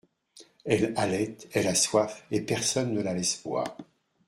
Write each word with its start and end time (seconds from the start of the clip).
Elle 0.65 0.93
halète, 0.97 1.47
elle 1.53 1.67
a 1.67 1.75
soif, 1.75 2.25
et 2.31 2.41
personne 2.41 2.91
ne 2.95 3.03
la 3.03 3.13
laisse 3.13 3.43
boire. 3.43 3.77